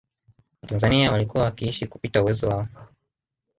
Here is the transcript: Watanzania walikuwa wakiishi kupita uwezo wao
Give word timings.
Watanzania 0.61 1.11
walikuwa 1.11 1.43
wakiishi 1.43 1.87
kupita 1.87 2.21
uwezo 2.23 2.47
wao 2.47 2.67